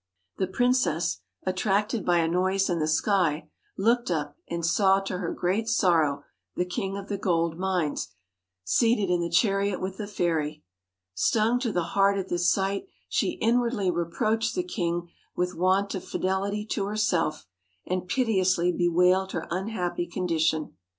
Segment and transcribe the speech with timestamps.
[0.39, 5.31] The princess, attracted by a noise in the sky, looked up, and saw to her
[5.31, 6.23] great sorrow
[6.55, 8.07] the King of the Gold Mines
[8.63, 10.63] seated in the chariot with the fairy.
[11.13, 15.93] Stung to the heart at this sight she in wardly reproached the king with want
[15.93, 17.45] of fidelity to herself,
[17.85, 20.77] and piteously bewailed her unhappy condition.